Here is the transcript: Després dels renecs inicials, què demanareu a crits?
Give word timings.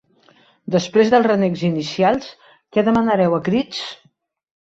Després 0.75 1.11
dels 1.13 1.27
renecs 1.31 1.65
inicials, 1.67 2.31
què 2.79 2.85
demanareu 2.89 3.37
a 3.41 3.43
crits? 3.51 3.85